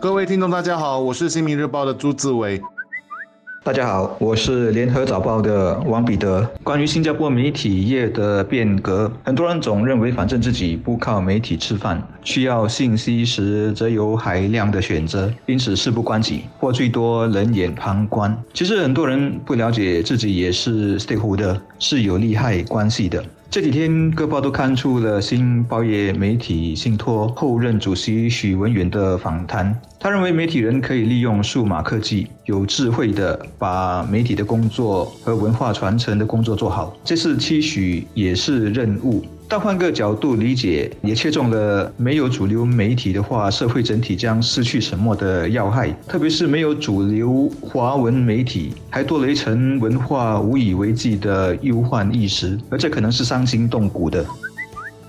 [0.00, 2.58] 各位听众，大家好，我是新民日报的朱志伟。
[3.62, 6.40] 大家好，我是联合早报的王彼得。
[6.64, 18.34] 关于新加坡媒体业的变革，很多人总认为，反正自己不靠媒体吃饭，需要信息时则有海量的选择，因此事不关己，或最多冷眼旁观。
[18.54, 23.22] 其实很多人不了解自己也是 stakeholder，是有利害关系的。
[23.50, 29.76] 这几天各报都刊出了新报业媒体信托后任主席许文远的访谈。
[29.98, 39.24] 他认为媒体人可以利用数码科技，有智慧的把媒体的工作和文化传承的工作做好，这是期许，也是任务。
[39.50, 45.90] 但换个角度理解，也切中了没有主流媒体的话，社会整体将失去什么的要害。
[46.06, 54.24] 特别是没有主流华文媒体，还多了一层文化无以为继的忧患意识，而这可能是伤筋动骨的。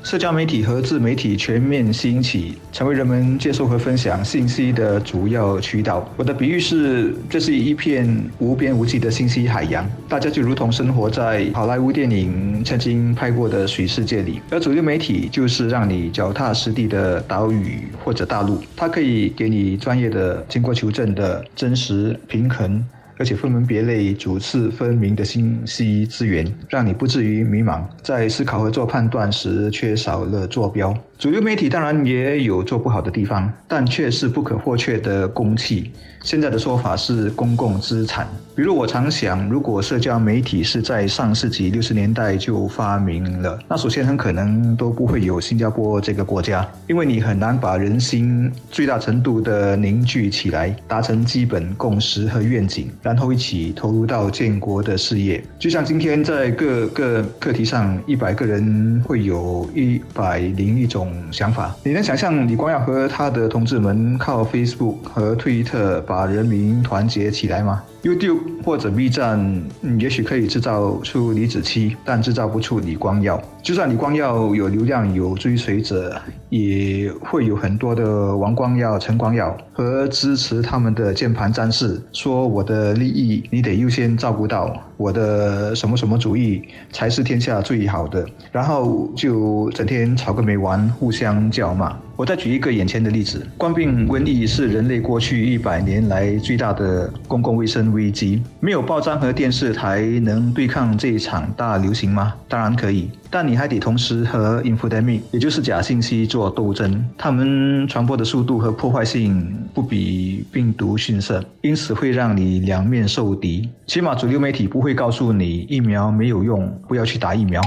[0.03, 6.09] 社交媒体和自媒体全面兴起，成为人们接受和分享信息的主要渠道。
[6.17, 22.83] 我的比喻是，这是一片无边无际的信息海洋，大家就如同生活在好莱坞电影曾经拍过的水世界里，而主流媒体就是让你脚踏实地的岛屿或者大陆，它可以给你专业的、经过求证的真实、平衡。
[23.21, 30.91] 而且分门别类、主次分明的信息资源，让你不至于迷茫，在思考和做判断时缺少了坐标。
[31.19, 35.91] 主流媒体当然也有做不好的地方，但却是不可或缺的公器。
[36.23, 38.27] 现在的说法是公共资产。
[38.55, 55.43] 比如我常想，如果社交媒体是在上世纪六十年代就发明了，那首先很可能都不会有新加坡这个国家，因为你很难把人心最大程度的凝聚起来，达成基本共识和愿景，然后一起投入到建国的事业。
[55.59, 61.11] 就像今天在各个课题上，一百个人会有一百零一种。
[61.31, 69.63] 想法，你能想象李光耀和他的同志们靠 Facebook 和推特把人民团结起来吗？YouTube 或者 B 站，
[69.97, 73.41] 也许可以制造出李子柒，但制造不出李光耀。
[73.61, 91.97] 就算李光耀有流量、有追随者，也会有很多的王光耀、陈光耀和支持他们的键盘战士，说我的利益你得优先照顾到，我的什么什么主义才是天下最好的，然后就整天吵个没完，互相叫骂。
[92.15, 98.43] 我再举一个眼前的例子：冠病瘟疫是人类过去一百年来最大的公共卫生危机。
[98.59, 102.33] 没有报章和电视台能对抗这一场大流行吗？
[102.47, 107.03] 当然可以，但你还得同时和 infodemic，也就是假信息做斗争。
[107.17, 113.67] 它们传播的速度和破坏性不比病毒逊色，因此会让你两面受敌。
[113.87, 117.61] 起码主流媒体不会告诉你疫苗没有用，不要去打疫苗。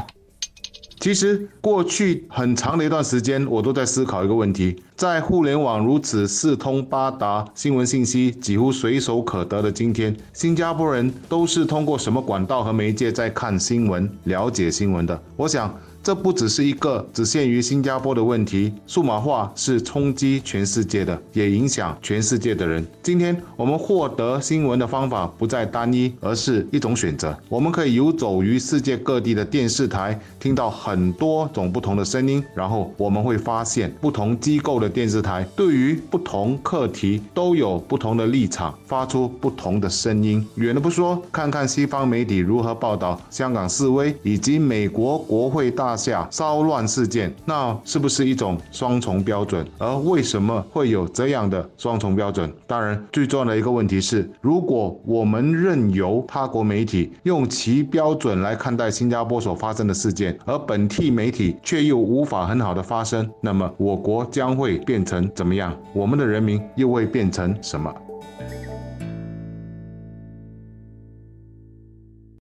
[1.05, 15.23] 其实，过去很长的一段时间，我都在思考一个问题：在互联网如此四通八达、新闻信息几乎随手可得的今天，新加坡人都是通过什么管道和媒介在看新闻、了解新闻的？
[15.37, 15.71] 我想。
[16.05, 22.87] 这不只是一个只限于新加坡的问题，数码化是冲击全世界的，也影响全世界的人。
[23.03, 27.35] 今天我们获得新闻的方法不再单一，而是一种选择。
[27.49, 40.47] 我们可以游走于世界各地的电视台，听到很多种不同的声音，然后我们会发现，不同机构的电视台对于不同课题都有不同的立场，发出不同的声音。
[40.57, 45.94] 远的不说，看看西方媒体如何报道香港示威，以及美国国会大。
[45.97, 49.67] 下骚乱事件，那是不是一种双重标准？
[49.79, 52.53] 而为什么会有这样的双重标准？
[52.67, 65.77] 当然，最重要的一个问题是，如果我们任由他国媒体用其标准来看待新加坡所发生的事件，而本地媒体却又无法很好的发声，那么我国将会变成怎么样？
[65.93, 67.93] 我们的人民又会变成什么？